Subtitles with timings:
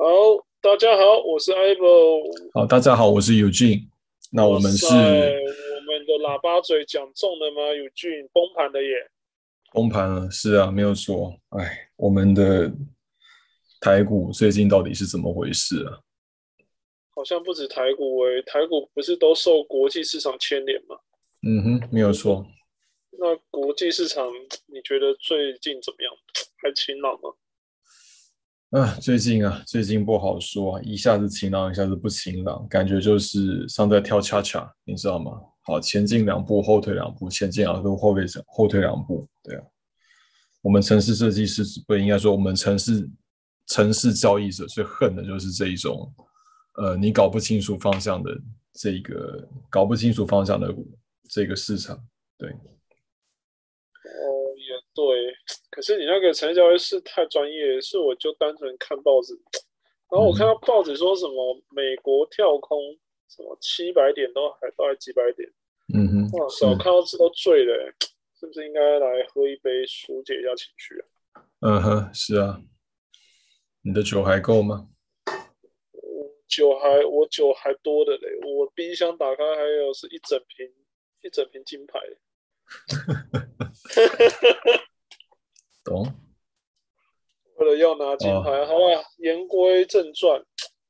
[0.00, 0.06] 好，
[0.62, 2.22] 大家好，我是 Ivo。
[2.54, 3.86] 好，大家好，我是 Eugene。
[4.32, 9.10] 那我们是我们的喇叭嘴讲中了吗？Eugene 崩盘了耶！
[9.74, 11.36] 崩盘了，是啊，没有错。
[11.50, 12.72] 哎，我们的
[13.78, 16.00] 台股最近到底是怎么回事啊？
[17.14, 20.96] 好像不止台股诶，台股不是都受国际市场牵连吗？
[21.46, 22.46] 嗯哼，没有错。
[23.18, 24.26] 那国际市场
[24.64, 26.10] 你觉得最近怎么样？
[26.62, 27.28] 还晴朗吗？
[28.70, 35.32] 啊，最近啊，最近不好说，一下子晴朗，一下子不晴朗，感觉就是像在跳恰恰，你知道吗？
[35.62, 39.64] 好，前进两步，后退两步，前进两步，后退后退两步，对啊。
[40.62, 43.10] 我们城市设计师不应该说，我们城市
[43.66, 46.14] 城市交易者最恨的就是这一种，
[46.76, 48.30] 呃，你搞不清楚方向的
[48.74, 50.72] 这个搞不清楚方向的
[51.28, 52.00] 这个市场，
[52.38, 52.50] 对。
[52.50, 52.54] 哦，
[54.54, 55.04] 也对。
[55.70, 59.34] 可是你那个成交易是太专业，是我就单纯看报纸，
[60.10, 62.78] 然后我看到报纸说什么美国跳空
[63.28, 65.48] 什么七百点都还都还几百点，
[65.94, 67.94] 嗯哼，哇塞，我看到这都醉了欸，
[68.38, 71.06] 是不是应该来喝一杯疏解一下情绪啊？
[71.60, 72.60] 嗯哼，是啊。
[73.82, 74.88] 你的酒还够吗？
[76.48, 80.68] 酒还我酒还多的嘞，我冰箱打开还有是一整瓶
[81.22, 81.98] 一整瓶金牌。
[85.90, 86.06] 懂。
[87.56, 90.40] 为了要拿金牌，好吧，言归正传。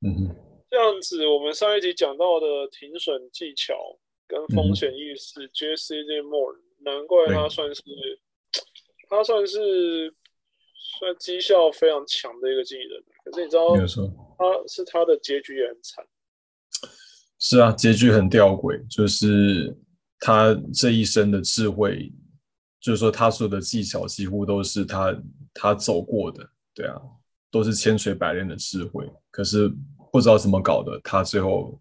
[0.03, 0.37] 嗯哼，
[0.71, 3.75] 这样子，我们上一集讲到的停损技巧
[4.29, 7.83] 跟风险意识、j C J Moore，难怪他算是
[9.09, 10.15] 他算是
[10.99, 13.03] 算绩效非常强的一个经理人。
[13.25, 13.75] 可是你知道。
[14.41, 16.03] 他是他的结局也很惨。
[17.39, 19.77] 是啊，结局很吊诡，就是
[20.19, 22.11] 他这一生的智慧，
[22.81, 27.01] 就是说他所有的技巧几乎都是他他走过的，对啊，
[27.51, 29.07] 都是千锤百炼的智慧。
[29.31, 29.71] 可是
[30.11, 31.79] 不知道怎么搞的，他最后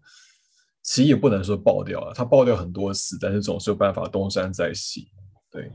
[0.82, 5.08] 其实也不能说爆掉了，他爆掉很多次，但是总是有办法东山再起。
[5.50, 5.72] 对，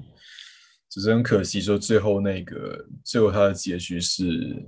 [0.89, 4.63] 只是很可惜，说最后那个最后他的结局是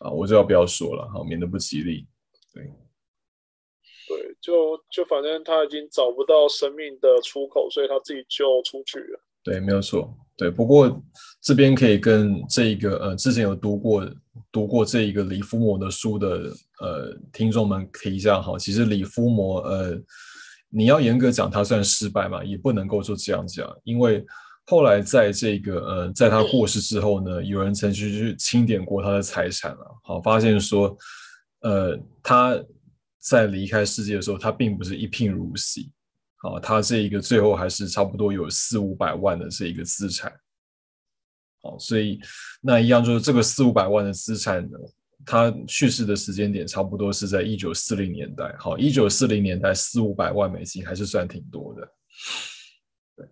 [0.00, 2.06] 啊，我就要不要说了，好，免得不吉利。
[2.52, 2.70] 对。
[4.08, 9.20] 对，就就反正他已经找不到生命的出口，所以他自己就出去了。
[9.48, 10.14] 对，没有错。
[10.36, 11.02] 对，不过
[11.40, 14.06] 这边可以跟这一个呃，之前有读过
[14.52, 16.28] 读过这一个李夫摩的书的
[16.80, 18.58] 呃听众们提一下哈。
[18.58, 19.98] 其实李夫摩呃，
[20.68, 24.24] 你要严格讲他算失败嘛，也不能够说这样讲，因为
[24.66, 30.94] 后来在这个呃，在他过世之后呢，有人曾经去清点过他的财产了，好，发现说
[31.62, 32.62] 呃他。
[33.20, 35.90] 在离开世界的时候，他并不是一贫如洗，
[36.40, 40.32] 好，他这一个最后还是差不多有四五百万的这一个资产，
[41.60, 42.20] 好，所以
[42.60, 44.78] 那一样就是这个四五百万的资产呢，
[45.26, 51.88] 他去世的时间点差不多是在一九四零年代，好，一九四零年代四五百万美金还是算挺多的，
[53.16, 53.26] 对，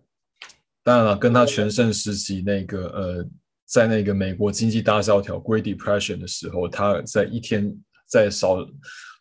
[0.83, 3.29] 当然了，跟他全盛时期那个呃，
[3.65, 7.73] 在那个美国经济大萧条 （Great Depression） 的时候，他在一天
[8.05, 8.57] 在少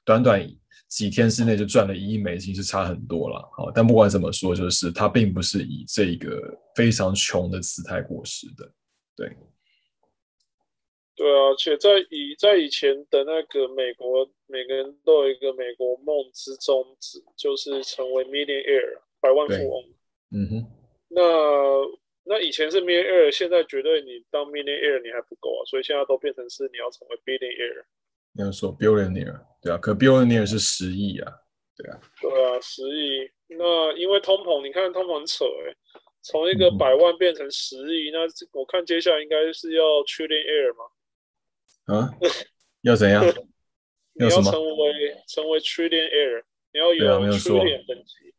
[0.04, 0.44] 短短。
[0.96, 3.46] 几天之内就赚了一亿美金，是差很多了。
[3.52, 8.64] 好，但不管怎么说，就是他并不是以这个非常穷的姿态过世的。
[9.14, 9.28] 对，
[11.14, 19.84] 对啊，且在以在以前的那个美国，每个人都有一个美国梦之宗旨，就是成为 millionaire 百万富翁。
[20.30, 20.66] 嗯哼。
[21.08, 21.20] 那
[22.24, 27.84] 那以前是 millionaire，现在绝对你当 millionaire 你还不够啊，所以现在都变成是你要成为 billionaire。
[28.36, 31.32] 没有说 billionaire，对啊，可 billionaire 是十亿啊，
[31.76, 33.30] 对啊，对啊，十亿。
[33.48, 35.74] 那因为通膨，你看通膨很扯哎，
[36.20, 38.18] 从一个百万变成十亿，那
[38.52, 41.94] 我看接下来应该是要 trillionaire 嘛？
[41.96, 42.10] 啊？
[42.82, 43.24] 要怎样？
[44.18, 46.42] 你要成为成为 trillionaire，
[46.72, 48.34] 你要有 trillion 等级。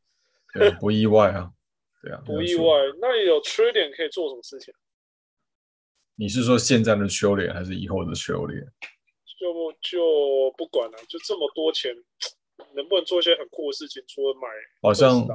[0.54, 1.52] 对， 不意外啊，
[2.02, 2.66] 对啊，不意外。
[3.00, 4.74] 那有 trillion 可以做什么事情？
[6.16, 8.68] 你是说现在的 trillion 还是以后的 trillion？
[9.38, 11.94] 就就不管了，就这么多钱，
[12.76, 14.04] 能不能做一些很酷的事情？
[14.08, 14.48] 除了买，
[14.82, 15.28] 好像，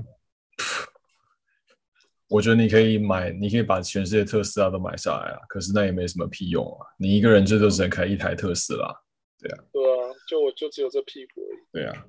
[2.29, 5.39] 我觉得你可以买，你可以把全世界特斯拉都买下来啊。
[5.49, 8.93] 可是那也没什么屁用啊，你一个人最多只能开一台特斯拉，
[9.39, 9.65] 对啊。
[9.73, 11.59] 对啊，就我就只有这屁股而已。
[11.73, 12.07] 对啊，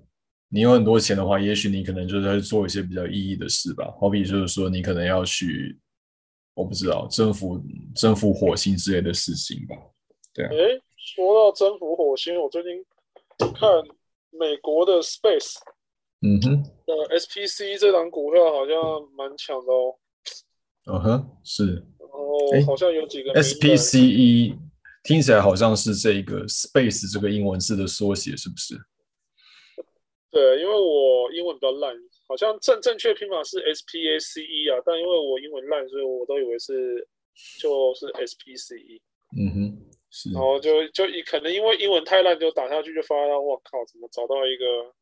[0.50, 3.94] 你有很多钱的话，也许你可能就在做一些比较意义的事吧。
[4.00, 5.78] 好比就是说，你可能要去，
[6.54, 7.62] 我不知道征服
[7.96, 9.76] 征服火星之类的事情吧。
[10.34, 10.50] 对啊。
[11.16, 12.84] 说到征服火星，我最近
[13.54, 13.70] 看
[14.32, 15.58] 美国的 Space，
[16.22, 18.76] 嗯哼，呃，SPC 这档股票好像
[19.16, 19.96] 蛮强的哦。
[20.88, 21.86] 嗯哼，是。
[22.00, 24.58] 然后好像有几个 SPCE
[25.04, 28.76] 听起来好像是这个 space 这个英文字的缩写，是不是？
[30.32, 31.96] 对，因为我英文比较烂，
[32.28, 37.08] 好像正正确拼法是 S P A C E 啊，但因为我英文烂，所以我都以为是
[37.60, 39.02] 就是 S P C E。
[39.38, 39.78] 嗯哼，
[40.14, 40.32] 是。
[40.32, 44.94] 然后就就可能因为英文太烂，就打下去就发现，我靠，怎么找到一个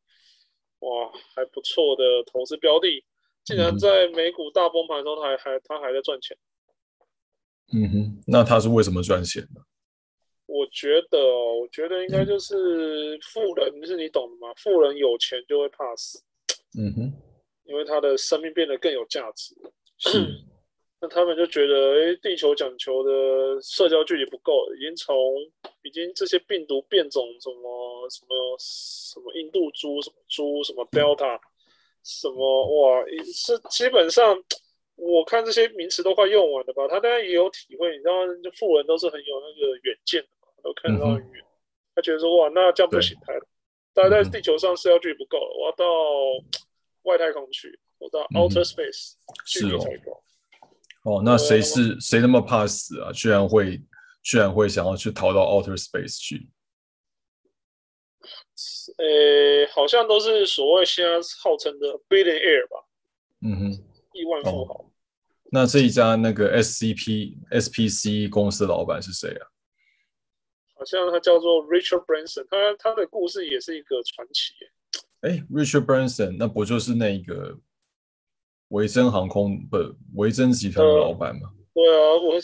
[0.80, 3.04] 哇还不错的投资标的，
[3.44, 6.34] 竟然在美股大崩盘的时候，他还还他还在赚钱。
[7.74, 9.60] 嗯哼，那他是为什么赚钱呢？
[10.46, 14.52] 我觉得，我觉得应该就是富人，是你懂的嘛？
[14.56, 16.22] 富人有钱就会怕死，
[16.78, 17.12] 嗯哼，
[17.64, 19.54] 因为他的生命变得更有价值。
[19.98, 20.44] 是，
[21.02, 25.14] 那他们就觉得，哎，地球讲求的社交距离不够，已经从
[25.82, 31.40] 已经这些病毒变种，什么什么什么印度猪，什么猪，什么 Delta，
[32.04, 32.38] 什么
[32.88, 33.04] 哇，
[33.34, 34.42] 是基本上。
[34.94, 36.86] 我看这些名词都快用完了吧？
[36.86, 38.12] 他当然也有体会，你知道，
[38.54, 41.42] 富人都是很有那个远见的嘛，都看到很远。
[41.96, 43.32] 他觉得说，哇，那这样不行，太，
[43.94, 45.84] 大家在地球上社交距离不够了，我要到
[47.04, 49.14] 外太空去，我到 outer space
[49.46, 50.22] 距离才够。
[51.02, 53.10] 哦，那谁是谁那么怕死啊？
[53.12, 53.82] 居然会
[54.22, 56.48] 居然会想要去逃到 outer space 去？
[58.98, 62.86] 呃，好像都是所谓现在号称的 billionaire 吧？
[63.40, 63.72] 嗯哼，
[64.12, 64.90] 亿万富豪。
[65.50, 69.48] 那这一家那个 SCP SPC 公司老板是谁啊？
[70.74, 74.52] 好像他叫做 Richard Branson，他他的故事也是一个传奇。
[75.20, 77.58] 哎，Richard Branson，那不就是那个
[78.72, 79.78] 维珍航空不
[80.14, 81.50] 维珍集团的老板吗？
[81.72, 82.34] 对啊，我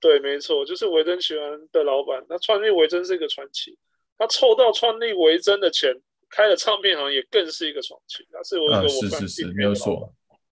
[0.00, 2.24] 对，没错，就是维珍集团的老板。
[2.28, 3.76] 他创立维珍是一个传奇，
[4.18, 5.94] 他凑到创立维珍的钱，
[6.28, 8.26] 开了唱片行也更是一个传奇。
[8.32, 10.12] 他是我是是是，没有错。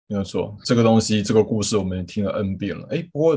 [0.10, 2.88] 没有错，这个东西，这个故事我们也听了 N 遍了。
[2.90, 3.36] 哎，不过，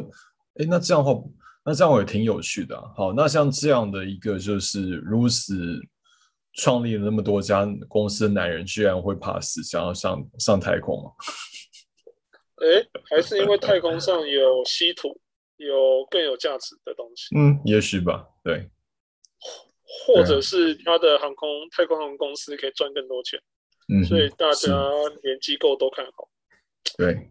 [0.55, 1.21] 哎，那这样的话，
[1.65, 2.81] 那这样也挺有趣的。
[2.95, 5.55] 好，那像这样的一个就是如此
[6.53, 11.11] 创立了那么多家公司的男人，居然会怕死，想要上上太空吗？
[12.61, 15.19] 哎，还是因为太空上有稀土，
[15.57, 17.35] 有更有价值的东西。
[17.37, 18.29] 嗯，也许吧。
[18.45, 18.71] 对，
[20.07, 23.41] 或者是他的航空太空航空公司可以赚更多钱。
[23.89, 24.69] 嗯，所以大家
[25.23, 26.29] 连机构都看好。
[26.97, 27.29] 对，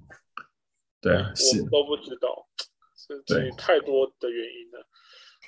[0.99, 2.47] 对啊，我们都不知道，
[2.95, 4.85] 是这太多的原因了。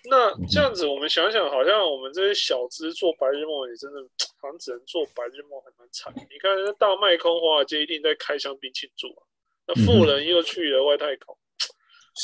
[0.10, 4.01] 那这样子，我们想想，好像我们这些小资做白日梦，也真的
[4.39, 6.13] 好像只能做白日梦，还蛮惨。
[6.16, 6.50] 你看，
[6.80, 9.22] 大卖空华尔街一定在开香槟庆祝啊。
[9.68, 11.38] 那富人又去了外太空，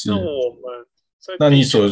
[0.07, 0.85] 那我们，
[1.39, 1.87] 那你所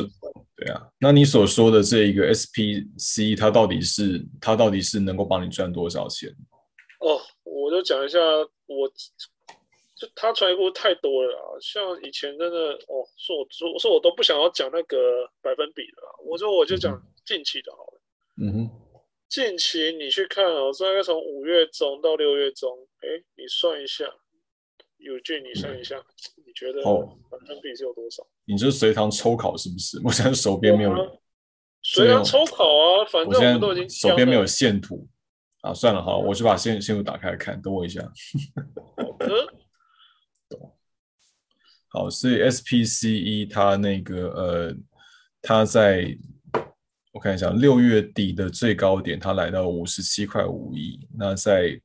[0.55, 6.29] 对啊，那你所说的这一个 SPC，它到底是它到底是能够帮你赚多少钱？
[6.99, 8.19] 哦，我就讲一下
[8.65, 8.91] 我。
[9.97, 18.01] 就他传播太多了啊，像以前真的哦，说我说说我都不想要讲那个百分比了，我说我就讲近期的好了。
[18.41, 18.69] 嗯哼，
[19.29, 23.07] 近期你去看哦，大概从五月中到六月中，哎，
[23.37, 24.03] 你算一下，
[25.17, 25.95] 你算一下，
[26.45, 28.25] 你觉得百分比是有多少？
[28.45, 30.01] 你就随堂抽考是不是？
[30.03, 30.93] 我现在手边没有
[31.81, 35.07] 随堂抽考啊，反正我们都已经手边没有线图
[35.61, 38.01] 啊，算了好，我去把线线图打开来看，等我一下。
[41.89, 44.75] 好，所以 SPCE 它那个呃，
[45.41, 46.17] 它在
[47.13, 51.07] 我看一下，六月底的最高点，它来到五十七块五亿。
[51.17, 51.79] 那在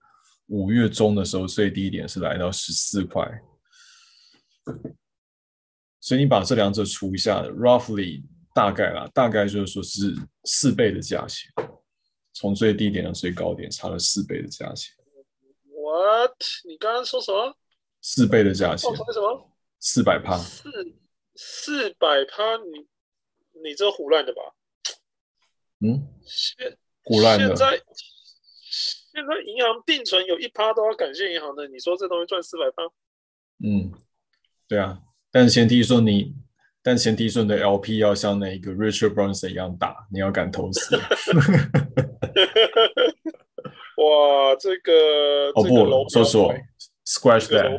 [0.50, 3.25] 五月中的时候，最低点是来到十四块。
[6.00, 10.14] 所以你把这两者除一下，roughly 大概啦，大概就是说是
[10.45, 11.50] 四倍的价钱，
[12.33, 14.92] 从最低点到最高点差了四倍的价钱。
[15.66, 16.35] What？
[16.66, 17.57] 你刚刚说什么？
[18.02, 18.90] 四倍的价钱？
[18.92, 19.50] 什么？
[19.78, 20.71] 四百趴，四
[21.37, 22.88] 四百趴，你
[23.62, 24.40] 你这胡乱的吧？
[25.80, 27.47] 嗯，现胡乱的。
[27.47, 27.80] 现在
[29.20, 32.82] 现在银行定存有一趴都要感谢银行的，你说这东西赚四百趴？
[33.62, 33.92] 嗯，
[34.66, 34.98] 对啊，
[35.30, 36.34] 但前提说你，
[36.82, 40.96] 但前提说你的 LP 要像那个 Richard Branson 一样大，你要敢投资。
[43.98, 46.54] 哇，这个哦不，说说
[47.04, 47.78] Scratch that。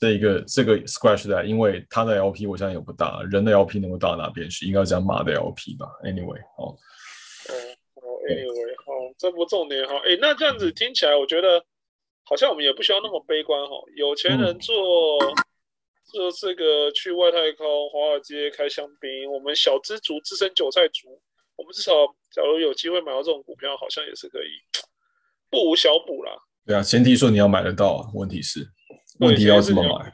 [0.00, 4.66] 这一个这个 scratch that，因为他的 LP 我相信也不大，人的 LP 能够大到哪边去？
[4.66, 5.86] 应该讲马的 LP 吧。
[6.02, 6.74] Anyway，哦，
[9.18, 9.96] 这不重点哈。
[10.04, 11.62] 哎，那这样子听起来，我觉得
[12.24, 13.74] 好像我们也不需要那么悲观哈。
[13.96, 15.18] 有钱人做
[16.04, 21.20] 做这个去外太空、华尔街开香槟，我们小资族、资深韭菜族，
[21.56, 21.92] 我们至少
[22.30, 24.48] 假如有机会买到这种股票，好像也是可以
[25.50, 26.32] 不无小补啦。
[26.64, 28.60] 对啊，前提说你要买得到啊，问题是。
[29.20, 30.12] 问题要怎么买？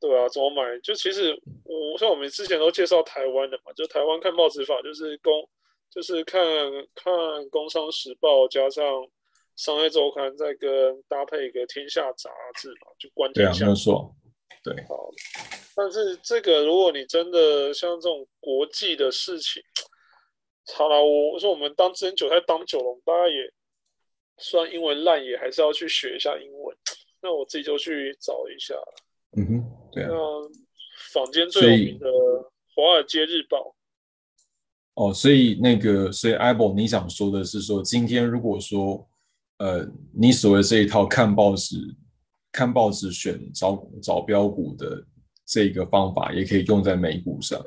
[0.00, 0.76] 对啊，怎么买？
[0.82, 1.32] 就其实
[1.62, 5.32] 我像我们之前都介绍台湾的嘛，就台湾看报纸法就是工，
[5.94, 6.42] 就是看
[6.94, 7.12] 看
[7.50, 8.82] 《工商时报》加上
[9.56, 13.66] 《商业周刊》，再跟搭配一个《天下》杂志嘛，就关键下。
[13.66, 14.16] 没错。
[14.64, 14.74] 对。
[14.88, 15.10] 好，
[15.76, 19.62] 但是这个如果你真的像这种国际的事情，
[20.74, 23.52] 好了，我我说我们当真韭菜当九龙，大家也
[24.38, 26.74] 虽然英文烂，也还是要去学一下英文。
[27.20, 28.74] 那我自己就去找一下。
[29.36, 30.08] 嗯哼，对啊。
[31.12, 32.08] 坊间最有名的
[32.74, 33.58] 《华尔街日报》。
[34.94, 39.08] 哦，所以那个，所以 Apple，你想说的是说，今天如果说，
[39.58, 41.76] 呃，你所谓这一套看报纸、
[42.50, 45.02] 看报纸选找找标股的
[45.46, 47.64] 这个方法，也可以用在美股上。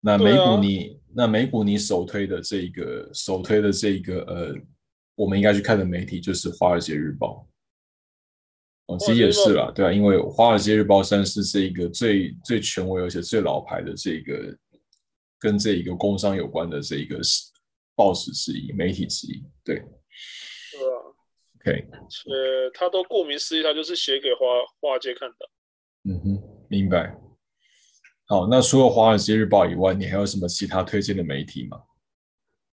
[0.00, 4.54] 那美股你，那美股你首推的这个首推的这个呃，
[5.14, 7.46] 我们应该去看的媒体就是《华尔街日报》。
[8.92, 14.56] 哦，其实也是啦，对啊，因为《华尔街日报》算是这一个最最权威而且最老牌的这个
[15.38, 17.18] 跟这一个工商有关的这一个
[17.94, 19.76] 报纸之一、媒体之一，对。
[19.76, 20.96] 对啊。
[21.60, 21.88] OK。
[22.30, 24.46] 呃，他都顾名思义，他就是写给华
[24.80, 25.50] 华尔街看的。
[26.04, 27.18] 嗯哼，明白。
[28.28, 31.80] 好，那除了《华尔街日报》以外，你还有什么其他推荐的媒体吗？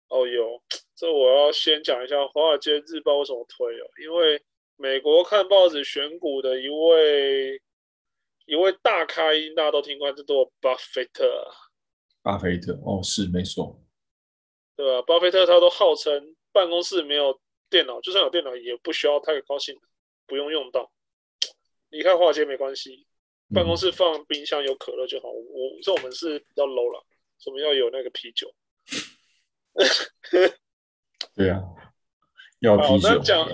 [0.10, 0.62] 哦，有，
[0.96, 4.42] 这我要先讲一下《华尔街日报》为什么推哦，因为
[4.76, 7.62] 美国看报纸选股的一位
[8.46, 9.24] 一位大咖，
[9.56, 11.26] 大家都听过，叫做巴菲特。
[12.28, 13.82] 巴菲特，哦，是没错，
[14.76, 15.02] 对吧？
[15.04, 19.74] 巴菲特他都号称办公室没有电脑，就算有电脑也不需要太高兴，
[20.26, 20.92] 不用用到，
[21.88, 23.08] 离开华尔街没关系。
[23.56, 25.30] 办公室放冰箱有可乐就好。
[25.30, 27.02] 我这我们是比较 low 了，
[27.46, 28.54] 我们要有那个啤酒。
[31.34, 31.64] 对啊，
[32.60, 33.08] 要啤酒。
[33.08, 33.48] 那讲，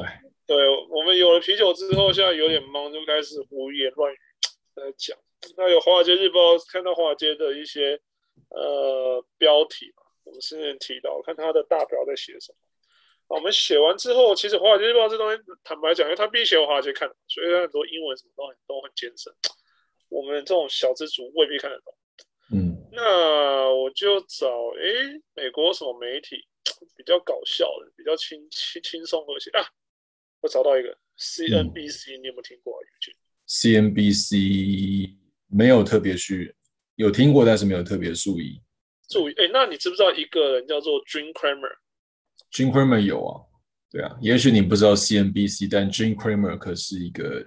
[0.47, 0.57] 对
[0.89, 4.17] 我们有了啤酒之后，现在有点忙，就开始胡言乱语
[4.73, 5.15] 在讲。
[5.57, 8.01] 那有华尔街日报看到华尔街的一些
[8.49, 10.03] 呃标题嘛？
[10.23, 12.57] 我们之前提到，看他的大标在写什么。
[13.27, 19.33] 我们写完之后，其实华尔街日报这东西，坦白讲，因为它必须写华尔街看，所以他很多英文什么都很都很艰深。
[20.09, 21.95] 我们这种小资族未必看得懂，
[22.53, 24.47] 嗯，那我就找
[24.77, 26.45] 哎，美国什么媒体
[26.95, 29.65] 比较搞笑的，比较轻轻轻松和谐啊？
[30.41, 32.79] 我找到一个 CNBC，你有没有听过啊
[33.47, 35.15] ？CNBC
[35.47, 36.55] 没有特别去，
[36.95, 38.61] 有听过，但是没有特别注意。
[39.09, 43.41] 注意，哎，那你知不知道一个人叫做 Jim Cramer？Jim Cramer 有啊，
[43.91, 47.45] 对啊，也许你不知道 CNBC，但 Jim Cramer 可是一个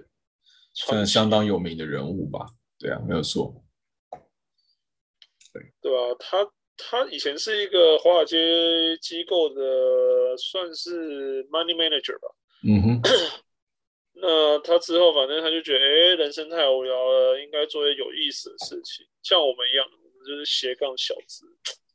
[0.73, 2.45] 算相当有名的人物吧。
[2.77, 3.63] 对啊，没有错。
[5.53, 6.45] 对对啊，他
[6.77, 8.37] 他以前是一个华尔街
[9.01, 12.27] 机构的，算是 money manager 吧。
[12.63, 13.01] 嗯哼。
[14.21, 19.05] 那他之后，反正他就觉得，哎，人生太无聊了，应该做些有意思的事情。
[19.23, 21.45] 像我们一样，我们就是斜杠小子。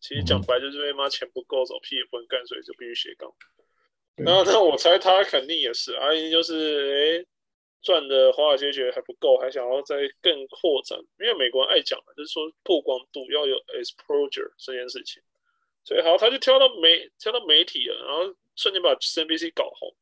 [0.01, 3.31] 其实讲白就是因为妈钱不够，找屁也不能干，所以就必须斜杠。
[4.17, 7.27] 然后，那我猜他肯定也是，阿姨就是，哎。
[7.83, 15.21] 赚的华尔街觉得还不够，还想要再更扩展，因为美国人爱讲嘛，就是说曝光度要有 exposure 这件事情。
[15.83, 19.93] 所以好，他就挑到媒挑到媒体了，然后瞬间把 CNBC 搞红。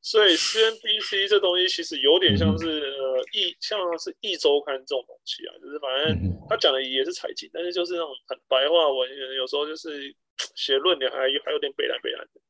[0.00, 10.14] 所以 CNBC 这东西其实有点像是呃一像是一周刊这种东西啊，就是反正他讲的也是财经，但是就是那种很白话文，有时候就是
[10.54, 12.40] 写论点还还有点北南北南的。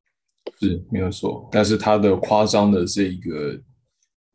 [0.58, 3.60] 是没有错，但是他的夸张的这个。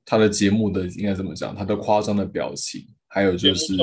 [0.05, 1.55] 他的节目的应该怎么讲？
[1.55, 3.73] 他的夸张的表情，还有就是，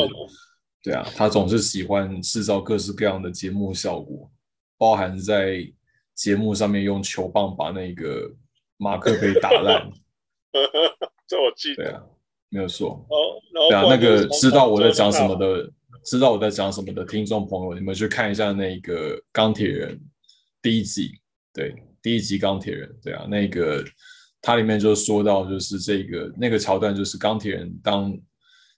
[0.82, 4.30] 对啊，他总是喜欢制造各式各样的节目效果，
[4.76, 5.66] 包含在
[6.14, 8.30] 节目上面用球棒把那个
[8.80, 9.88] 马克杯打烂。
[11.28, 11.84] 这我记得。
[11.84, 12.02] 对啊，
[12.48, 13.06] 没有错。
[13.08, 15.70] 哦，对啊，那个知道我在讲什么的，
[16.04, 20.00] 知道我在讲什么的听众朋友，你们去看一下那个钢铁人
[20.60, 21.12] 第一集，
[21.52, 23.84] 对，第一集钢铁人，对啊，那个。
[24.42, 28.18] 它里面就说到，就是这个那个桥段，就是钢铁人当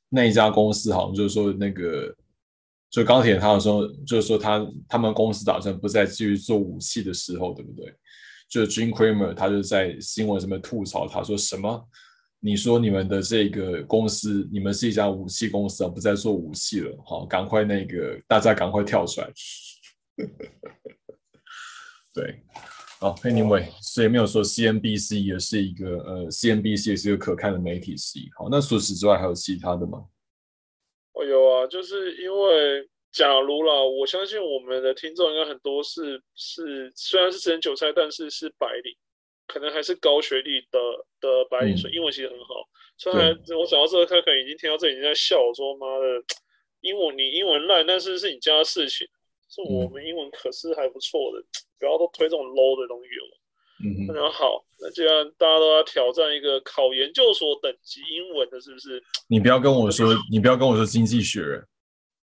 [0.09, 2.13] 那一家公司好像就是说那个，
[2.91, 7.95] 就钢铁人他说就是说他他们公司打算不再继续做武器的时候，对不对？
[8.53, 11.89] 就 Jim Cramer 他就在新闻上面吐槽，他说什么？
[12.39, 19.33] 你说你们的这个公司，你们是一家武器公司啊，不再做武器了，好，赶快那个大家赶快跳出来，
[22.13, 22.43] 对。
[23.01, 28.29] 好，Anyway，所以没有说 CNBC 也是一个呃，CNBC 也是一个可看的媒体系。
[28.37, 30.05] 好，那除此之外还有其他的吗？
[31.15, 38.97] 哦，有啊，就是因为假如啦，我相信我们的听众应该很多是是虽然是吃人韭菜，但是是白领，
[39.47, 40.78] 可能还是高学历的
[41.21, 42.66] 的白领，所以英文其实很好。
[42.97, 43.16] 所以
[43.54, 46.04] 我讲到这个，他可能已经听到这已经在笑我说：“妈的，
[46.81, 49.07] 英文你英文烂，但是是你家的事情，
[49.50, 51.45] 是我们英文可是还不错的，
[51.78, 53.25] 不要都推这种 low 的东西哦。”
[53.85, 59.02] 嗯那好，那既然大家都要挑战一个考研究所等级英文的，是不是？
[59.26, 61.66] 你不要跟我说，你不要跟我说经济学人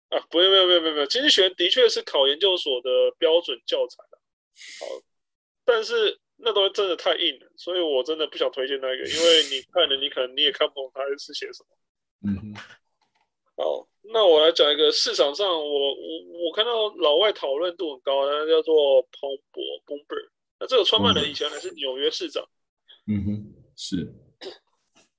[0.10, 0.20] 啊！
[0.30, 4.04] 不用，不用，不用，不用，经济学的确是考研究所的标准教材
[4.80, 4.86] 好，
[5.64, 12.30] 但是那东西真的太硬了，所以我真的不想推荐那个，因为你看了，你可能你也看不懂它是写什么。
[12.30, 12.62] 嗯哼。
[13.56, 20.30] 好，那我来讲一个市场上，我我我看到老外讨论度很高，那叫做彭博 （Bloomberg）。
[20.60, 22.44] 那这个创办人以前还是纽约市长，
[23.08, 24.14] 嗯哼，是。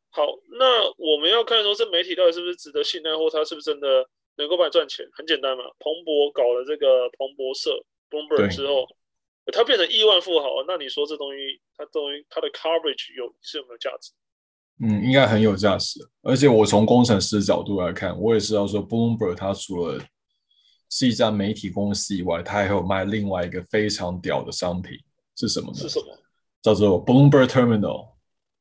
[0.08, 0.26] 好，
[0.58, 5.06] 那我们要看说这媒体到底是不是值得信赖，或他是不是真的能够帮你赚钱？
[5.12, 7.70] 很简单嘛，彭博搞了这个彭博社
[8.10, 8.86] （Bloomberg） 之后，
[9.52, 14.12] 他变成亿万富豪，那你说这东西，它东西它的 coverage 有是有没有价值？
[14.82, 16.00] 嗯，应该很有价值。
[16.22, 20.02] 而且我从工程师的角度来看，我也是要说，Bloomberg 它除了
[20.88, 24.98] 是一家媒体公司以外，它还有卖另外一个非常屌的商品。
[25.36, 25.74] 是什么呢？
[25.78, 26.06] 是什么？
[26.60, 28.10] 叫做 Bloomberg Terminal，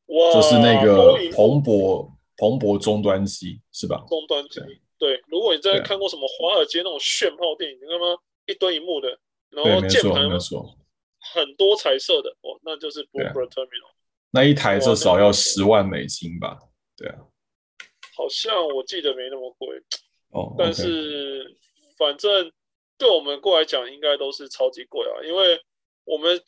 [0.05, 4.05] 哇，就是那个彭博彭博终端机，是吧？
[4.07, 4.61] 终端机，
[4.99, 5.19] 对。
[5.27, 8.17] 如果你在看过什么华尔街那种炫炮电影，你看吗？
[8.45, 10.29] 一堆一幕的，然后键盘，
[11.33, 13.91] 很多彩色的，哦，那就是 Bloomberg Terminal。
[14.29, 16.59] 那一台至少要十万美金吧？
[16.95, 17.15] 对啊。
[18.15, 19.81] 好像我记得没那么贵
[20.31, 21.57] 哦，但是
[21.97, 22.51] 反正
[22.97, 25.59] 对我们过来讲，应该都是超级贵啊，因为。
[26.05, 26.41] 我们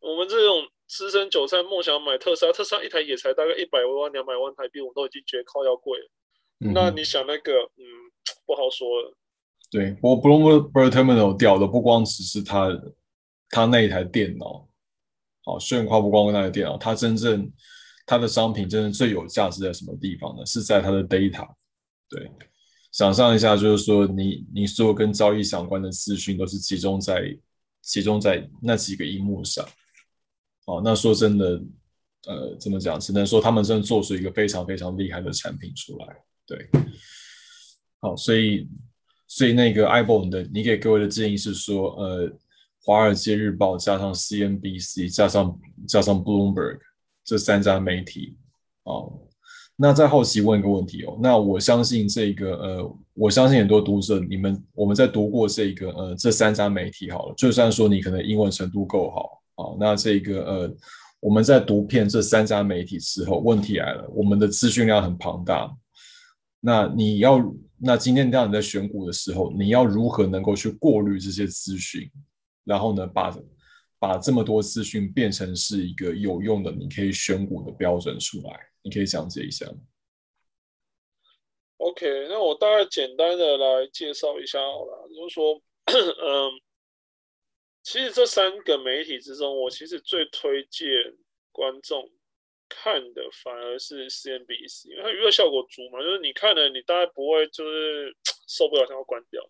[0.00, 6.10] 我们这种资深韭菜梦想买特斯拉，特斯拉一台也才大概一百万两百万台币，我们都已经觉得靠要贵了。
[6.58, 7.84] 那你想那个，嗯，
[8.46, 9.16] 不好说了。
[9.70, 12.68] 对，不过 Bloomberg Terminal 掉的不光只是他
[13.50, 14.68] 他那一台电脑，
[15.44, 17.50] 好炫夸不光那台电脑，它真正
[18.06, 20.44] 它的商品真正最有价值在什么地方呢？
[20.46, 21.48] 是在它的 data。
[22.08, 22.30] 对，
[22.92, 27.36] 想象一下，就是说你你所有跟交易相关的资讯都是集中在。
[27.86, 29.62] 集中在那几个荧幕上，
[30.64, 31.62] 好，那说真的，
[32.26, 32.98] 呃，怎么讲？
[32.98, 36.06] 只能说他们真的做出一个非常非常厉害的产品出来。
[36.46, 36.68] 对，
[38.00, 38.68] 好，所以，
[39.26, 42.30] 所以那个 i b o n 的，你给各位的建议是说，呃，
[42.82, 46.78] 华尔街日报加上 CNBC 加上加上 Bloomberg
[47.24, 48.36] 这三家媒体，
[48.84, 49.20] 哦。
[49.76, 60.76] 那再好奇问一个问题哦，那我相信这个呃，我相信很多读者，你们我们在读过这个呃这三家媒体好了，就算说你可能英文程度够好，好，那这个呃
[61.18, 65.68] 我们在读遍这三家媒体之后，问题来了，我们的资讯量很庞大，
[66.66, 67.38] 那你要
[67.78, 72.10] 那今天当你在选股的时候，你要如何能够去过滤这些资讯，
[72.64, 73.36] 然后呢把
[73.98, 78.58] 把这么多资讯变成是一个有用的你可以选股的标准出来？
[78.80, 79.76] 你可以讲解一下吗
[81.76, 85.08] ？OK，那我大概简单的来介绍一下好了。
[85.14, 86.50] 就是说，嗯，
[87.82, 90.88] 其实这三个媒体之中，我其实最推荐
[91.52, 92.10] 观众
[92.74, 96.02] 看的反而是 CNBC，因为它娱乐效果足嘛。
[96.02, 98.16] 就是你看了，你大概不会就是
[98.48, 99.42] 受不了想要关掉。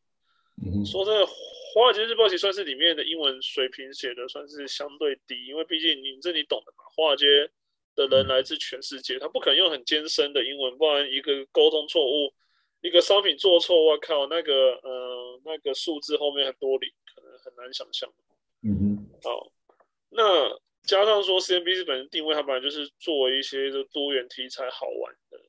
[0.85, 1.27] 说真的，
[1.75, 7.51] 《华尔街日报》其实算是里面的英文水平写的算是相对低，因为毕竟你这你懂的嘛，华尔街。
[7.97, 12.35] 的人来自全世界，他不可能用很艰深的英文，不然一个沟通错误，
[12.81, 18.13] 一个商品做错，我靠，那个呃那个数字后面很多零，可能很难想象。
[18.65, 19.53] 嗯哼，好，
[20.11, 25.41] 那加上说 CNBC 本身定位，它本来就是做一些就多元题材好玩的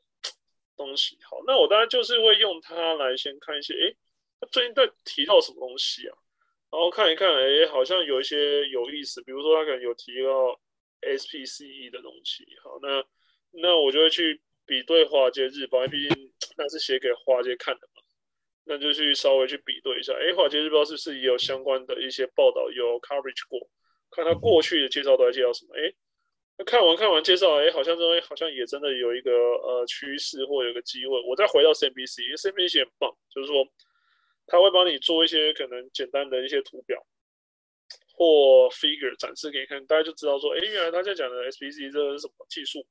[0.76, 1.18] 东西。
[1.24, 3.96] 好，那我当然就是会用它来先看一些，诶，
[4.40, 6.18] 它最近在提到什么东西啊？
[6.72, 10.60] 然后看一看，诶，好像有一些有意思，比如说他可能有提到。
[11.02, 13.06] SPCE 的东西，好，那
[13.52, 18.02] 那我就会去比对华尔街日报，因为毕竟那是写给华尔街看的嘛，
[18.64, 23.60] 那就去稍微去比对一下，哎，华尔街日报是不是也有相关的一些报道有 coverage 过？
[24.16, 25.76] 看他过去的介绍都在介绍什么？
[25.76, 25.94] 哎，
[26.58, 31.22] 那看完看完介绍，哎，好像这东西好像也真的有一个呃趋势或有个机会。
[31.28, 33.68] 我再回到 CNBC，因为 CNBC 很棒，就是说
[34.48, 37.06] 他会帮你做一些可能简单的一些图表。
[38.18, 42.88] 或 figure 展示给你看，大家就知道说，哎，原来他在讲的 SBC 这是什么技术？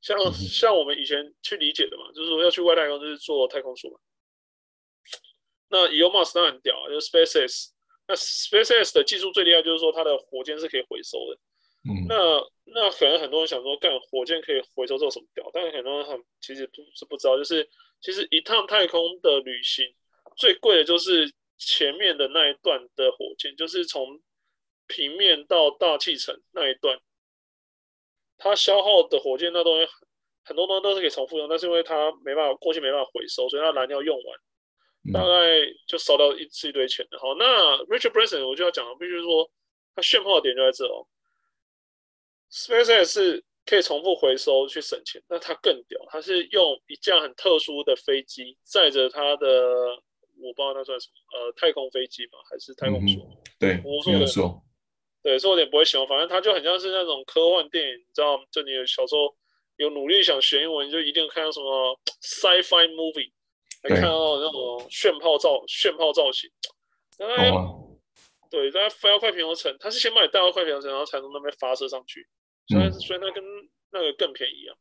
[0.00, 4.00] 像像我们以前去理解的嘛，就是说要去外太空就是做太空梭嘛。
[5.68, 7.72] 那 Elon Musk 当然很屌啊，就是 SpaceX。
[8.10, 11.38] 那 SpaceX 的技术最厉害就是说它的火箭是可以回收的。
[11.88, 12.06] 嗯。
[12.08, 12.16] 那
[12.64, 15.48] 那可能很多人想说，干火箭可以回收，这有什么屌？
[15.54, 17.70] 但是很多人很其实不是不知道，就是
[18.00, 19.86] 其实一趟太空的旅行
[20.36, 21.32] 最贵的就是。
[21.62, 24.18] 前面的那一段的火箭，就是从
[24.86, 26.98] 平面到大气层那一段，
[28.38, 29.86] 它消耗的火箭那东西
[30.42, 34.40] 很多东西都是可以重复用，但是因为它没办法过去没办法回收，所以它燃料用完，
[35.12, 37.18] 大概就烧到一次一堆钱的。
[37.18, 37.44] 好，那
[37.84, 39.50] Richard Branson 我就要讲了，必须说
[39.94, 41.06] 他炫炮的点就在这哦
[42.52, 49.46] ，SpaceX 是可以重复回收去省钱，那它更屌，它是用一架很特殊的飞机载着他的，
[50.42, 53.26] 我不知道那算什么，呃，太空飞机吧，还是太空梭？
[53.58, 54.60] 对，我说的。
[55.22, 59.36] 对，所以我有点不会形容，反正他就很像是那种科幻电影，你知道，就你小时候
[59.76, 63.30] 有努力想学英文，就一定看到什么 sci-fi movie，
[63.82, 66.50] 来看到那种炫炮造炫炮造型。
[67.18, 67.86] 哦。
[68.50, 72.26] 对，大家飞到快平衡层，他是先把你带到快平衡层，然后才从那边发射上去。
[72.66, 73.44] 所以，所以那跟
[73.92, 74.74] 那个更便宜啊。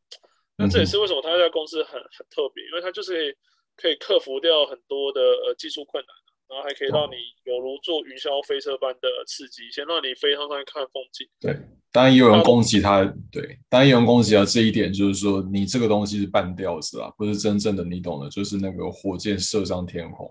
[0.57, 3.37] 那这也是为什么他家公司很很特别，因为它就是
[3.77, 6.13] 可以克服掉很多的呃技术困难，
[6.49, 11.27] 然后还可以让你有如坐云霄飞车般的刺激，先让你飞上上去看风景。
[11.39, 11.55] 对，
[11.91, 20.27] 当然也有人攻击他，对，当然有人攻击他这一点，就是说你这个东西是半吊子啊，不是真正的，你懂的，就是那个火箭射上天空，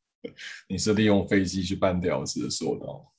[0.68, 3.12] 你是利用飞机去半吊子的做到。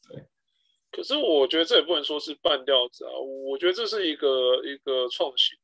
[0.89, 3.11] 可是我觉得这也不能说是半吊子啊，
[3.49, 4.27] 我觉得这是一个
[4.63, 5.55] 一个创新。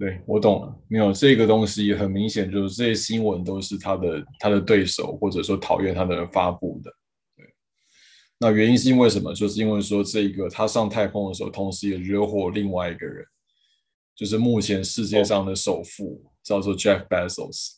[0.00, 6.90] 对我懂了，没有这个东西很明显，就是这些新闻都是他的他的对手或者说讨厌他的人发布的。
[7.36, 7.44] 对，
[8.38, 9.34] 那原因是因为什么？
[9.34, 13.22] 就是因为说这个他上太空的时候，同时也惹火另外一个人，
[14.16, 17.74] 就是目前世界上的首富，叫做 Jeff Bezos。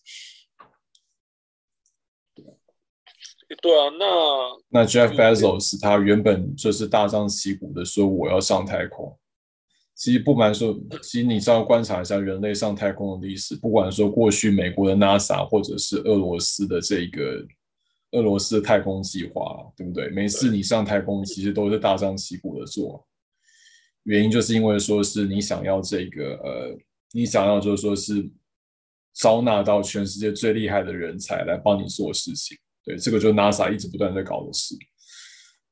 [3.61, 9.19] 对啊，那那 Jeff Bezos 他原本就是大张旗鼓的说我要上太空。
[10.03, 17.47] 其实不瞒说，其实你稍微观察一下人类上太空的历史，不管说过去美国的 NASA 或者是俄罗斯的这个
[18.11, 20.11] 俄罗斯的太空计划，对不对？
[20.11, 23.07] 每次你上太空，其实都是大张旗鼓的做。
[24.03, 26.77] 原因就是因为说是你想要这个呃，
[27.13, 28.29] 你想要就是说是
[29.15, 32.59] 招纳到全世界最厉害的人才来帮你做事情。
[32.85, 34.75] 对，这个就是 NASA 一直不断在搞的事。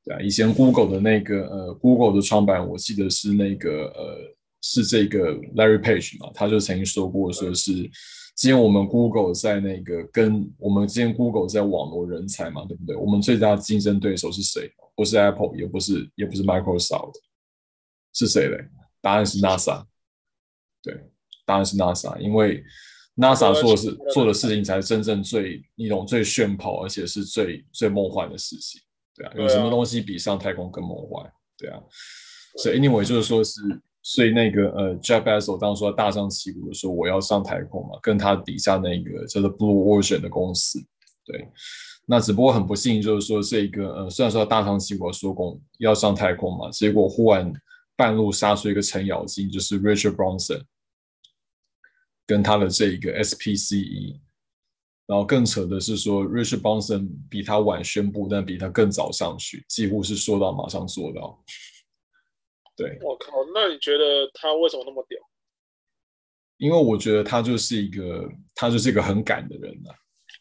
[0.03, 7.73] 对啊，以前 Google 的那个呃，Google 的创办人，我记得是那个呃，是这个 Larry Page 嘛，他就曾经说过，说是
[8.35, 12.95] 今天我们 Google 在那个跟我们今天 Google 在网络人才嘛，对不对？
[12.95, 14.71] 我们最大的竞争对手是谁？
[14.95, 17.15] 不是 Apple，也不是也不是 Microsoft，
[18.13, 18.57] 是谁嘞？
[19.01, 19.83] 答案是 NASA。
[20.81, 20.93] 对，
[21.45, 22.63] 答案是 NASA，因为。
[23.17, 28.81] NASA 做的是做的事情才是真正最一种最炫跑，而且是最最梦幻的事情，
[29.15, 31.31] 对啊，有什么东西比上太空更梦幻？
[31.57, 31.81] 对啊，
[32.57, 33.61] 所以 anyway 就是说是，
[34.01, 40.79] 所以那个呃，Jeff Bezos 当时大张旗鼓的说我要上太空嘛，跟他底下那个叫做 Blue Origin 的公司，
[41.25, 41.47] 对，
[42.05, 47.51] 那只不过很不幸就是说这个呃，虽然说大张旗鼓说过要上太空嘛，结果忽然
[47.95, 50.61] 半路杀出一个程咬金，就是 Richard Branson。
[52.27, 54.17] 跟他的这一个 SPCE，
[55.11, 61.37] 然后更扯的是说，Richard Branson 比他晚宣布，但比他更早上去，几乎是说到马上做到。
[62.77, 65.19] 对，我靠，那你觉得他为什么那么屌？
[66.59, 69.91] 因为我觉得他就是一个，他就是一个很敢的人呐。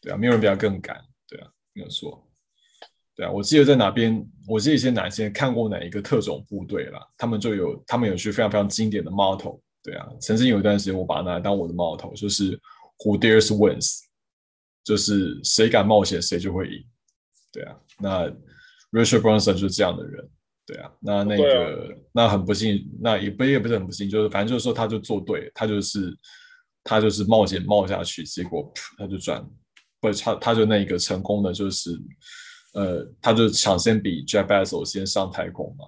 [0.00, 0.96] 对啊，没有人比他更敢。
[1.26, 2.24] 对啊，没有错。
[3.16, 9.60] 对啊，我记得在哪边，我记得以前哪些看过哪一个特种部队啦，他们就有，他们有句非常非常经典的 motto。
[9.82, 12.56] 对啊，曾经有一段时间，我把它拿来当我的帽头，就是
[12.98, 14.04] “Who dares wins”，
[14.84, 16.84] 就是谁敢冒险，谁就会赢。
[17.52, 18.28] 对啊，那
[18.92, 20.28] Richard Branson 就是这样的人。
[20.66, 26.16] 对啊，那那个那很不幸，那也不也不是很不幸，就是反正就是说他就做对，他就是
[26.84, 29.44] 他就是冒险冒下去，结果他就赚，
[30.00, 31.90] 不他他就那个成功的就是
[32.74, 35.86] 呃，他就抢先比 Jeff Bezos 先上太空嘛。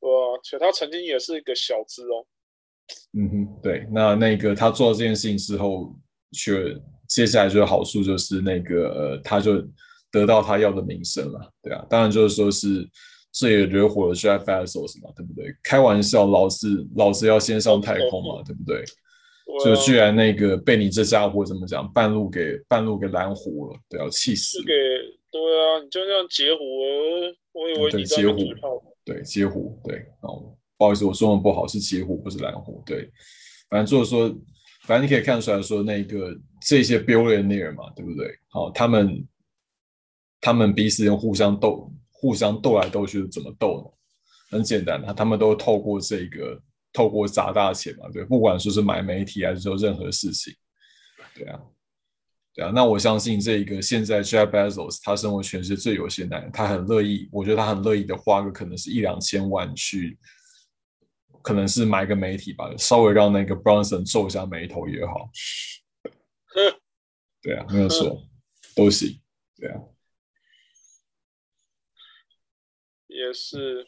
[0.00, 2.26] 对啊，且他曾经也是一个小资哦。
[3.12, 5.94] 嗯哼，对，那那个他做了这件事情之后，
[6.32, 6.74] 却
[7.14, 9.62] 接下来就好处就是那个呃，他就
[10.10, 12.88] 得到他要的名声了，对啊，当然就是说是
[13.30, 15.54] 这也惹火了 Jeff Bezos 嘛，对不对？
[15.62, 18.82] 开玩笑，老子老子要先上太空嘛，对不对？
[19.64, 24.58] 就居然那个被你这家伙怎么讲，半路给半路给拦活了，对，啊气死。
[24.64, 24.72] 给
[25.30, 26.64] 对啊，你就这样截胡，
[27.52, 28.38] 我以为你截胡，
[29.04, 30.56] 对截胡，对，哦。
[30.76, 32.82] 不好意思，我中文不好，是截胡，不是拦胡。
[32.84, 33.08] 对，
[33.70, 34.28] 反正就是说，
[34.86, 38.38] 反正你可以看出来说，那个这些 billionaire 嘛，对不对？
[38.48, 39.26] 好，他们
[40.40, 44.56] 他们彼此互相斗，互相斗来斗去，怎么斗呢？
[44.58, 46.60] 很简单，他他们都透过这个，
[46.92, 50.54] 透过砸大钱嘛，对，不管说是买媒体还是做任何事情，
[51.34, 51.60] 对啊，
[52.54, 52.70] 对啊。
[52.74, 60.18] 那我相信这个现在 Jeff Bezos 他身为全世界最有钱男人，他很乐意，我觉得他很乐意的花个可能是一两千万去。
[61.44, 65.28] 可能是买个媒体吧，稍微让那个 Bronson 皱一下眉头也好。
[67.42, 68.18] 对啊，没有错，
[68.74, 69.20] 都行。
[69.54, 69.78] 对啊，
[73.08, 73.86] 也是。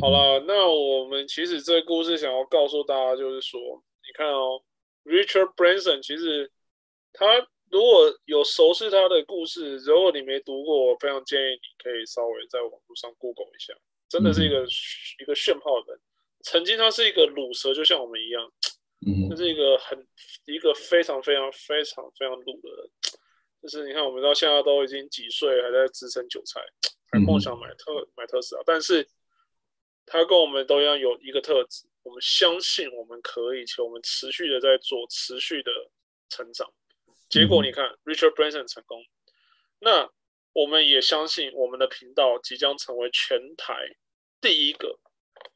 [0.00, 4.60] 好了，那我们其实这个故事想要告诉大家，就是说，你看哦
[5.04, 6.50] ，Richard Branson，其实
[7.12, 7.24] 他
[7.70, 13.72] 如果有熟悉他的故事，如果你没读过，我非常建议你可以稍微在网络上 Google 一下，
[14.08, 14.66] 真的是一个
[15.20, 16.00] 一个炫炮的人。
[16.42, 18.52] 曾经他是一个卤蛇，就像我们一样，
[19.06, 20.06] 嗯，这是一个很
[20.46, 22.90] 一个非常非常非常非常卤的人。
[23.62, 26.60] 就是你看，我们到现在都已经几岁，还在支撑韭菜，
[27.12, 29.08] 还梦想买特买特斯拉，但是。
[30.06, 35.70] 他跟我们都一样有一个特质，我们相信我们可以，且我们持续的在做，持续的
[36.28, 36.68] 成长。
[37.28, 39.04] 结果你看，Richard Branson 成功，
[39.78, 40.10] 那
[40.52, 43.74] 我们也相信我们的频道即将成为全台
[44.40, 44.98] 第一个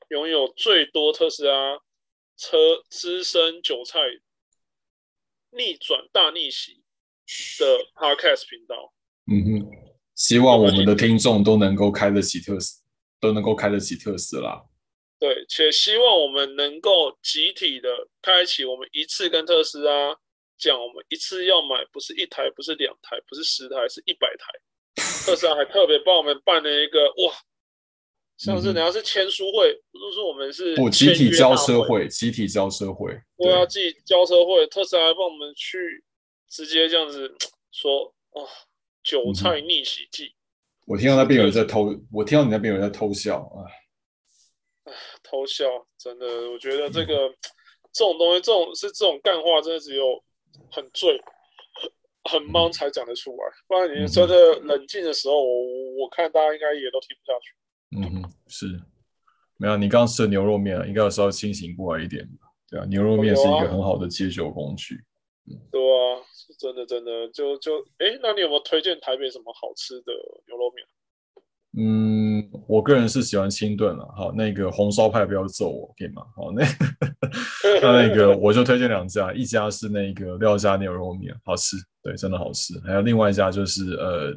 [0.09, 1.79] 拥有最多特斯拉
[2.37, 4.01] 车资深韭菜
[5.51, 6.83] 逆转大逆袭
[7.59, 8.93] 的 Podcast 频道。
[9.27, 9.71] 嗯哼，
[10.15, 12.83] 希望我们的听众都能够开得起特斯。
[13.21, 14.63] 都能够开得起特斯拉，
[15.19, 17.89] 对，且希望我们能够集体的
[18.21, 20.15] 开启，我们一次跟特斯拉
[20.59, 24.53] 讲，我们一次要买不是一台，不是两台，不是十台，是一百台。
[25.25, 27.33] 特斯拉还特别帮我们办了一个哇，
[28.37, 35.79] 像是你要是签书会，不是说我们是不集体交车会，集体交车会，对啊集体交车会，特斯拉帮我们去
[36.49, 37.33] 直接这样子
[37.71, 38.47] 说，哦，
[39.03, 40.35] 韭菜逆袭记。
[40.87, 43.65] 我听到那边有人在偷，我听到你那边有人在偷笑啊！
[45.23, 45.65] 偷笑，
[45.97, 47.33] 真的，我觉得这个
[47.93, 50.23] 这种东西，这种是这种干话，真的只有
[50.71, 51.19] 很醉、
[52.31, 57.55] 很忙才讲得出来，不然你真的冷静的时候，我我看大家应该也都听不下去。
[57.97, 58.81] 嗯哼，是，
[59.57, 62.29] 没有，你刚刚吃的牛肉面，应该稍微清醒过来一点
[62.69, 65.03] 对啊，牛肉面是一个很好的解酒工具。
[65.71, 66.21] 对啊。
[66.37, 70.13] 是真的真的就就哎，那你有没有推荐台北什么好吃的
[70.47, 70.85] 牛肉面？
[71.77, 74.05] 嗯，我个人是喜欢清炖了。
[74.15, 76.23] 好，那个红烧派不要揍我，可以吗？
[76.37, 76.63] 好，那
[77.81, 82.79] 那那个我就推荐两家，一家是那个廖家牛肉面，好吃，对，真的好吃。
[82.81, 84.37] 还有另外一家就是呃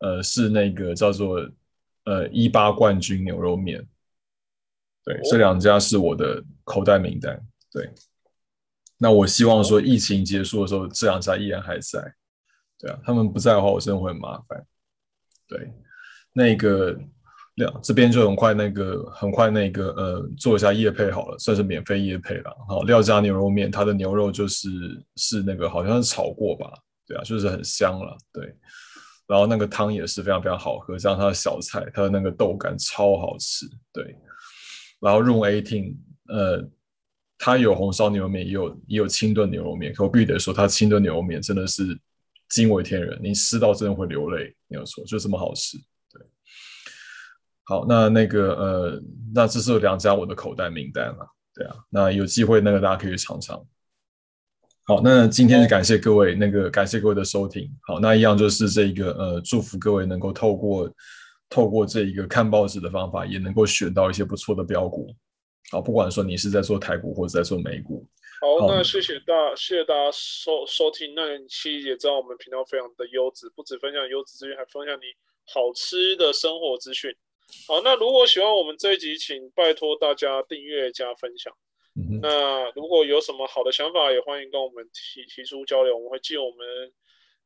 [0.00, 1.40] 呃是那个叫做
[2.06, 3.86] 呃一八冠军牛肉面，
[5.04, 7.40] 对，这两家是我的口袋名单，
[7.70, 7.88] 对。
[8.98, 12.00] 那我希望说，疫情结束的时候，这两家依然还在，
[12.78, 14.66] 对啊，他们不在的话，我真的会很麻烦。
[15.46, 15.70] 对，
[16.32, 16.98] 那个
[17.56, 22.56] 两这边就很快，那个很快，那个呃，做一下叶配好了，算是免费叶配了。
[22.66, 24.70] 好，廖家牛肉面，它的牛肉就是
[25.16, 26.72] 是那个好像是炒过吧，
[27.06, 28.56] 对啊，就是很香了，对。
[29.26, 34.16] 然后那个汤也是非常非常好喝，加上它的小菜，它的那个豆干超好吃，对。
[35.00, 35.96] 然后 Room Eighteen，
[36.28, 36.68] 呃。
[37.38, 39.92] 它有红烧牛肉面，也有也有清炖牛肉面。
[39.92, 41.82] 可我必须得说，它清炖牛肉面真的是
[42.48, 44.56] 惊为天人，你吃到真的会流泪。
[44.68, 45.76] 没有错，就这么好吃。
[46.10, 46.22] 对，
[47.64, 49.02] 好，那那个呃，
[49.34, 51.28] 那这是两家我的口袋名单了。
[51.54, 53.62] 对啊，那有机会那个大家可以尝尝。
[54.88, 57.68] 好，那今天是感谢各位，那个感谢各位的收听。
[57.88, 60.88] 好，那一样就是这一个呃，祝福各位能够透过
[61.48, 65.12] 透过这一个看报纸的方法，也能够选到一些不错的标股。
[65.72, 68.06] 好，不管说你是在做台股或者在做美股，
[68.40, 71.12] 好，那谢谢大，谢谢大家收收听。
[71.16, 75.02] 那你其实也知道我们频道非常的优质，不止分享优质资讯，还分享你
[75.52, 77.12] 好吃的生活资讯。
[77.66, 81.52] 好，那如果喜欢我们这一集，请拜托大家订阅加分享。
[82.20, 86.92] 那如果有什么好的想法，也欢迎跟我们提提出交流，我们会尽我们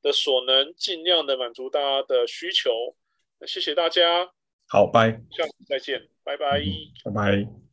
[0.03, 2.71] 的所能，尽量的满足大家的需求。
[3.39, 4.29] 那谢谢大家，
[4.69, 6.61] 好，拜，下次再见，拜拜，
[7.05, 7.70] 拜拜。